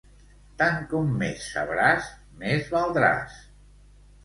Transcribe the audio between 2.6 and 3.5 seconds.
valdràs.